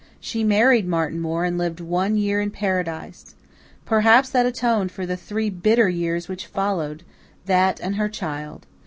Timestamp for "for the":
4.91-5.15